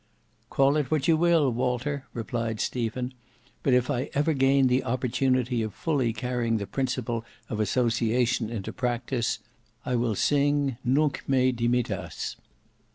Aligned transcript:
"Call 0.49 0.77
it 0.77 0.89
what 0.89 1.07
you 1.07 1.15
will, 1.15 1.51
Walter," 1.51 2.07
replied 2.11 2.59
Stephen; 2.59 3.13
"but 3.61 3.71
if 3.71 3.87
I 3.91 4.09
ever 4.15 4.33
gain 4.33 4.65
the 4.65 4.83
opportunity 4.83 5.61
of 5.61 5.75
fully 5.75 6.11
carrying 6.11 6.57
the 6.57 6.65
principle 6.65 7.23
of 7.49 7.59
association 7.59 8.49
into 8.49 8.73
practice, 8.73 9.37
I 9.85 9.95
will 9.95 10.15
sing 10.15 10.77
'Nunc 10.83 11.21
me 11.29 11.51
dimittas. 11.51 12.35